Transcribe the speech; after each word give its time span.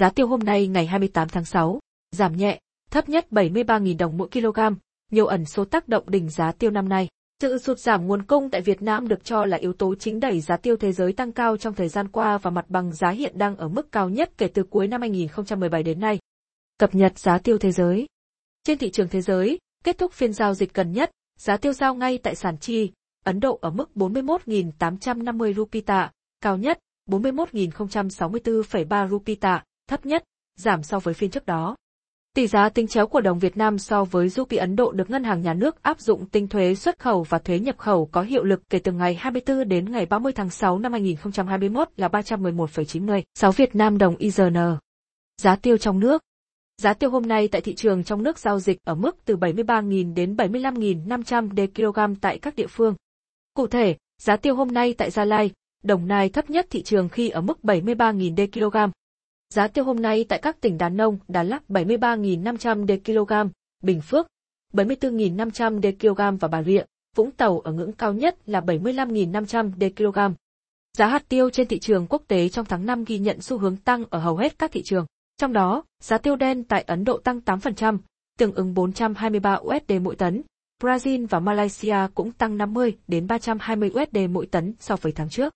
Giá 0.00 0.10
tiêu 0.10 0.26
hôm 0.26 0.40
nay 0.40 0.66
ngày 0.66 0.86
28 0.86 1.28
tháng 1.28 1.44
6, 1.44 1.80
giảm 2.12 2.36
nhẹ, 2.36 2.60
thấp 2.90 3.08
nhất 3.08 3.26
73.000 3.30 3.98
đồng 3.98 4.16
mỗi 4.16 4.28
kg, 4.28 4.58
nhiều 5.10 5.26
ẩn 5.26 5.44
số 5.44 5.64
tác 5.64 5.88
động 5.88 6.10
đỉnh 6.10 6.30
giá 6.30 6.52
tiêu 6.52 6.70
năm 6.70 6.88
nay. 6.88 7.08
Sự 7.40 7.58
sụt 7.58 7.78
giảm 7.78 8.06
nguồn 8.06 8.22
cung 8.22 8.50
tại 8.50 8.60
Việt 8.60 8.82
Nam 8.82 9.08
được 9.08 9.24
cho 9.24 9.44
là 9.44 9.56
yếu 9.56 9.72
tố 9.72 9.94
chính 9.94 10.20
đẩy 10.20 10.40
giá 10.40 10.56
tiêu 10.56 10.76
thế 10.76 10.92
giới 10.92 11.12
tăng 11.12 11.32
cao 11.32 11.56
trong 11.56 11.74
thời 11.74 11.88
gian 11.88 12.08
qua 12.08 12.38
và 12.38 12.50
mặt 12.50 12.64
bằng 12.68 12.92
giá 12.92 13.10
hiện 13.10 13.38
đang 13.38 13.56
ở 13.56 13.68
mức 13.68 13.92
cao 13.92 14.08
nhất 14.08 14.30
kể 14.38 14.48
từ 14.48 14.62
cuối 14.62 14.86
năm 14.86 15.00
2017 15.00 15.82
đến 15.82 16.00
nay. 16.00 16.18
Cập 16.78 16.94
nhật 16.94 17.18
giá 17.18 17.38
tiêu 17.38 17.58
thế 17.58 17.72
giới. 17.72 18.06
Trên 18.64 18.78
thị 18.78 18.90
trường 18.90 19.08
thế 19.08 19.20
giới, 19.20 19.58
kết 19.84 19.98
thúc 19.98 20.12
phiên 20.12 20.32
giao 20.32 20.54
dịch 20.54 20.74
gần 20.74 20.92
nhất, 20.92 21.10
giá 21.38 21.56
tiêu 21.56 21.72
giao 21.72 21.94
ngay 21.94 22.18
tại 22.18 22.34
sản 22.34 22.58
chi, 22.58 22.92
Ấn 23.24 23.40
Độ 23.40 23.58
ở 23.62 23.70
mức 23.70 23.90
41.850 23.94 25.54
rupee 25.54 25.82
tạ, 25.82 26.10
cao 26.40 26.56
nhất 26.56 26.78
41.064,3 27.08 29.08
rupee 29.08 29.36
tạ, 29.40 29.64
thấp 29.90 30.06
nhất, 30.06 30.24
giảm 30.56 30.82
so 30.82 30.98
với 30.98 31.14
phiên 31.14 31.30
trước 31.30 31.46
đó. 31.46 31.76
Tỷ 32.34 32.46
giá 32.46 32.68
tính 32.68 32.86
chéo 32.86 33.06
của 33.06 33.20
đồng 33.20 33.38
Việt 33.38 33.56
Nam 33.56 33.78
so 33.78 34.04
với 34.04 34.28
rupee 34.28 34.58
Ấn 34.58 34.76
Độ 34.76 34.92
được 34.92 35.10
Ngân 35.10 35.24
hàng 35.24 35.42
Nhà 35.42 35.54
nước 35.54 35.82
áp 35.82 36.00
dụng 36.00 36.26
tính 36.26 36.48
thuế 36.48 36.74
xuất 36.74 36.98
khẩu 36.98 37.22
và 37.22 37.38
thuế 37.38 37.58
nhập 37.58 37.78
khẩu 37.78 38.06
có 38.12 38.22
hiệu 38.22 38.44
lực 38.44 38.62
kể 38.70 38.78
từ 38.78 38.92
ngày 38.92 39.14
24 39.14 39.68
đến 39.68 39.92
ngày 39.92 40.06
30 40.06 40.32
tháng 40.32 40.50
6 40.50 40.78
năm 40.78 40.92
2021 40.92 41.88
là 41.96 42.08
311,90. 42.08 43.22
6 43.34 43.52
Việt 43.52 43.74
Nam 43.74 43.98
đồng 43.98 44.16
IZN. 44.16 44.76
Giá 45.42 45.56
tiêu 45.56 45.76
trong 45.76 46.00
nước. 46.00 46.22
Giá 46.76 46.94
tiêu 46.94 47.10
hôm 47.10 47.28
nay 47.28 47.48
tại 47.48 47.60
thị 47.60 47.74
trường 47.74 48.04
trong 48.04 48.22
nước 48.22 48.38
giao 48.38 48.60
dịch 48.60 48.78
ở 48.84 48.94
mức 48.94 49.16
từ 49.24 49.36
73.000 49.36 50.14
đến 50.14 50.36
75.500 50.36 51.66
kg 51.74 52.20
tại 52.20 52.38
các 52.38 52.56
địa 52.56 52.66
phương. 52.66 52.94
Cụ 53.54 53.66
thể, 53.66 53.96
giá 54.18 54.36
tiêu 54.36 54.54
hôm 54.54 54.68
nay 54.68 54.94
tại 54.98 55.10
Gia 55.10 55.24
Lai, 55.24 55.50
Đồng 55.82 56.08
Nai 56.08 56.28
thấp 56.28 56.50
nhất 56.50 56.66
thị 56.70 56.82
trường 56.82 57.08
khi 57.08 57.28
ở 57.28 57.40
mức 57.40 57.58
73.000 57.62 58.70
kg. 58.70 58.92
Giá 59.54 59.68
tiêu 59.68 59.84
hôm 59.84 60.02
nay 60.02 60.24
tại 60.28 60.38
các 60.38 60.60
tỉnh 60.60 60.78
Đà 60.78 60.88
Nông, 60.88 61.18
Đà 61.28 61.42
Lạt 61.42 61.62
73.500 61.68 62.98
kg, 63.04 63.50
Bình 63.82 64.00
Phước 64.00 64.26
74.500 64.72 65.92
kg 65.98 66.38
và 66.38 66.48
Bà 66.48 66.62
Rịa, 66.62 66.82
Vũng 67.16 67.30
Tàu 67.30 67.60
ở 67.60 67.72
ngưỡng 67.72 67.92
cao 67.92 68.12
nhất 68.12 68.36
là 68.46 68.60
75.500 68.60 69.72
kg. 69.96 70.34
Giá 70.98 71.06
hạt 71.06 71.28
tiêu 71.28 71.50
trên 71.50 71.68
thị 71.68 71.78
trường 71.78 72.06
quốc 72.06 72.22
tế 72.28 72.48
trong 72.48 72.64
tháng 72.64 72.86
5 72.86 73.04
ghi 73.04 73.18
nhận 73.18 73.40
xu 73.40 73.58
hướng 73.58 73.76
tăng 73.76 74.04
ở 74.10 74.18
hầu 74.18 74.36
hết 74.36 74.58
các 74.58 74.72
thị 74.72 74.82
trường. 74.82 75.06
Trong 75.38 75.52
đó, 75.52 75.84
giá 76.00 76.18
tiêu 76.18 76.36
đen 76.36 76.64
tại 76.64 76.82
Ấn 76.82 77.04
Độ 77.04 77.18
tăng 77.18 77.40
8%, 77.44 77.98
tương 78.38 78.52
ứng 78.52 78.74
423 78.74 79.54
USD 79.54 79.92
mỗi 80.02 80.16
tấn. 80.16 80.42
Brazil 80.82 81.26
và 81.30 81.40
Malaysia 81.40 81.96
cũng 82.14 82.32
tăng 82.32 82.58
50 82.58 82.98
đến 83.08 83.26
320 83.26 83.90
USD 83.90 84.18
mỗi 84.30 84.46
tấn 84.46 84.74
so 84.80 84.96
với 84.96 85.12
tháng 85.12 85.28
trước. 85.28 85.54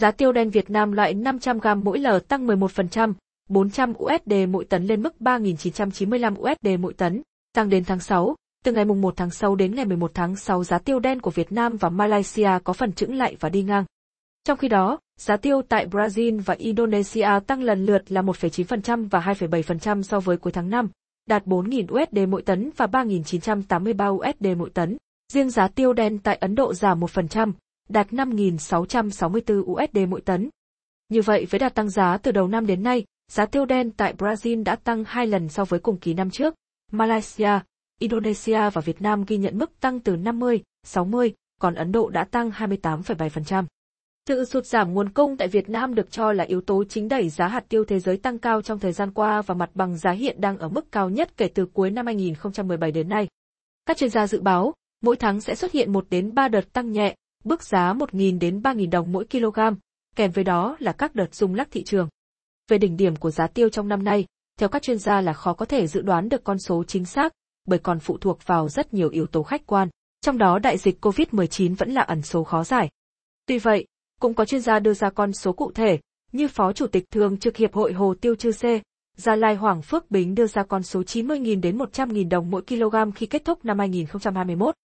Giá 0.00 0.10
tiêu 0.10 0.32
đen 0.32 0.50
Việt 0.50 0.70
Nam 0.70 0.92
loại 0.92 1.14
500g 1.14 1.82
mỗi 1.82 1.98
lờ 1.98 2.18
tăng 2.28 2.46
11%, 2.46 3.12
400 3.48 3.92
USD 3.92 4.32
mỗi 4.48 4.64
tấn 4.64 4.86
lên 4.86 5.02
mức 5.02 5.14
3.995 5.20 6.34
USD 6.34 6.80
mỗi 6.80 6.94
tấn, 6.94 7.22
tăng 7.52 7.68
đến 7.68 7.84
tháng 7.84 8.00
6. 8.00 8.34
Từ 8.64 8.72
ngày 8.72 8.84
1 8.84 9.14
tháng 9.16 9.30
6 9.30 9.54
đến 9.54 9.74
ngày 9.74 9.84
11 9.84 10.10
tháng 10.14 10.36
6 10.36 10.64
giá 10.64 10.78
tiêu 10.78 10.98
đen 10.98 11.20
của 11.20 11.30
Việt 11.30 11.52
Nam 11.52 11.76
và 11.76 11.88
Malaysia 11.88 12.50
có 12.64 12.72
phần 12.72 12.92
chững 12.92 13.14
lại 13.14 13.36
và 13.40 13.48
đi 13.48 13.62
ngang. 13.62 13.84
Trong 14.44 14.58
khi 14.58 14.68
đó, 14.68 14.98
giá 15.18 15.36
tiêu 15.36 15.62
tại 15.68 15.86
Brazil 15.86 16.40
và 16.44 16.54
Indonesia 16.54 17.28
tăng 17.46 17.62
lần 17.62 17.86
lượt 17.86 18.12
là 18.12 18.22
1,9% 18.22 19.08
và 19.08 19.20
2,7% 19.20 20.02
so 20.02 20.20
với 20.20 20.36
cuối 20.36 20.52
tháng 20.52 20.70
5, 20.70 20.88
đạt 21.26 21.46
4.000 21.46 22.02
USD 22.02 22.28
mỗi 22.28 22.42
tấn 22.42 22.70
và 22.76 22.86
3.983 22.86 24.16
USD 24.16 24.58
mỗi 24.58 24.70
tấn. 24.70 24.96
Riêng 25.32 25.50
giá 25.50 25.68
tiêu 25.68 25.92
đen 25.92 26.18
tại 26.18 26.36
Ấn 26.36 26.54
Độ 26.54 26.74
giảm 26.74 27.00
1%, 27.00 27.52
đạt 27.88 28.10
5.664 28.10 29.60
USD 29.60 29.98
mỗi 30.08 30.20
tấn. 30.20 30.50
Như 31.08 31.22
vậy 31.22 31.46
với 31.50 31.58
đà 31.58 31.68
tăng 31.68 31.90
giá 31.90 32.18
từ 32.18 32.32
đầu 32.32 32.48
năm 32.48 32.66
đến 32.66 32.82
nay, 32.82 33.04
giá 33.32 33.46
tiêu 33.46 33.64
đen 33.64 33.90
tại 33.90 34.14
Brazil 34.18 34.64
đã 34.64 34.76
tăng 34.76 35.04
hai 35.06 35.26
lần 35.26 35.48
so 35.48 35.64
với 35.64 35.80
cùng 35.80 35.96
kỳ 35.96 36.14
năm 36.14 36.30
trước. 36.30 36.54
Malaysia, 36.92 37.50
Indonesia 37.98 38.70
và 38.70 38.80
Việt 38.80 39.02
Nam 39.02 39.24
ghi 39.26 39.36
nhận 39.36 39.58
mức 39.58 39.80
tăng 39.80 40.00
từ 40.00 40.16
50, 40.16 40.62
60, 40.86 41.34
còn 41.60 41.74
Ấn 41.74 41.92
Độ 41.92 42.08
đã 42.08 42.24
tăng 42.24 42.50
28,7%. 42.50 43.64
Sự 44.28 44.44
sụt 44.44 44.66
giảm 44.66 44.94
nguồn 44.94 45.08
cung 45.08 45.36
tại 45.36 45.48
Việt 45.48 45.68
Nam 45.68 45.94
được 45.94 46.10
cho 46.10 46.32
là 46.32 46.44
yếu 46.44 46.60
tố 46.60 46.84
chính 46.84 47.08
đẩy 47.08 47.28
giá 47.28 47.48
hạt 47.48 47.64
tiêu 47.68 47.84
thế 47.84 48.00
giới 48.00 48.16
tăng 48.16 48.38
cao 48.38 48.62
trong 48.62 48.78
thời 48.78 48.92
gian 48.92 49.12
qua 49.12 49.42
và 49.42 49.54
mặt 49.54 49.70
bằng 49.74 49.96
giá 49.96 50.10
hiện 50.10 50.40
đang 50.40 50.58
ở 50.58 50.68
mức 50.68 50.92
cao 50.92 51.10
nhất 51.10 51.36
kể 51.36 51.48
từ 51.54 51.66
cuối 51.66 51.90
năm 51.90 52.06
2017 52.06 52.92
đến 52.92 53.08
nay. 53.08 53.28
Các 53.86 53.96
chuyên 53.96 54.10
gia 54.10 54.26
dự 54.26 54.40
báo, 54.40 54.74
mỗi 55.02 55.16
tháng 55.16 55.40
sẽ 55.40 55.54
xuất 55.54 55.72
hiện 55.72 55.92
1 55.92 56.06
đến 56.10 56.34
3 56.34 56.48
đợt 56.48 56.72
tăng 56.72 56.92
nhẹ, 56.92 57.14
bước 57.44 57.62
giá 57.62 57.94
1.000 57.94 58.38
đến 58.38 58.60
3.000 58.60 58.90
đồng 58.90 59.12
mỗi 59.12 59.26
kg, 59.30 59.60
kèm 60.16 60.30
với 60.30 60.44
đó 60.44 60.76
là 60.78 60.92
các 60.92 61.14
đợt 61.14 61.34
rung 61.34 61.54
lắc 61.54 61.68
thị 61.70 61.82
trường. 61.84 62.08
Về 62.68 62.78
đỉnh 62.78 62.96
điểm 62.96 63.16
của 63.16 63.30
giá 63.30 63.46
tiêu 63.46 63.68
trong 63.68 63.88
năm 63.88 64.04
nay, 64.04 64.26
theo 64.58 64.68
các 64.68 64.82
chuyên 64.82 64.98
gia 64.98 65.20
là 65.20 65.32
khó 65.32 65.52
có 65.52 65.64
thể 65.64 65.86
dự 65.86 66.00
đoán 66.00 66.28
được 66.28 66.44
con 66.44 66.58
số 66.58 66.84
chính 66.84 67.04
xác, 67.04 67.32
bởi 67.66 67.78
còn 67.78 68.00
phụ 68.00 68.18
thuộc 68.18 68.38
vào 68.46 68.68
rất 68.68 68.94
nhiều 68.94 69.08
yếu 69.08 69.26
tố 69.26 69.42
khách 69.42 69.66
quan, 69.66 69.88
trong 70.20 70.38
đó 70.38 70.58
đại 70.58 70.78
dịch 70.78 71.04
COVID-19 71.04 71.74
vẫn 71.74 71.90
là 71.90 72.02
ẩn 72.02 72.22
số 72.22 72.44
khó 72.44 72.64
giải. 72.64 72.90
Tuy 73.46 73.58
vậy, 73.58 73.86
cũng 74.20 74.34
có 74.34 74.44
chuyên 74.44 74.60
gia 74.60 74.78
đưa 74.78 74.94
ra 74.94 75.10
con 75.10 75.32
số 75.32 75.52
cụ 75.52 75.72
thể, 75.74 75.98
như 76.32 76.48
Phó 76.48 76.72
Chủ 76.72 76.86
tịch 76.86 77.04
Thường 77.10 77.36
trực 77.36 77.56
Hiệp 77.56 77.74
hội 77.74 77.92
Hồ 77.92 78.14
Tiêu 78.20 78.34
Chư 78.34 78.52
C, 78.52 78.62
Gia 79.16 79.36
Lai 79.36 79.54
Hoàng 79.54 79.82
Phước 79.82 80.10
Bính 80.10 80.34
đưa 80.34 80.46
ra 80.46 80.62
con 80.62 80.82
số 80.82 81.02
90.000 81.02 81.60
đến 81.60 81.78
100.000 81.78 82.28
đồng 82.28 82.50
mỗi 82.50 82.62
kg 82.62 83.12
khi 83.14 83.26
kết 83.26 83.44
thúc 83.44 83.64
năm 83.64 83.78
2021. 83.78 84.74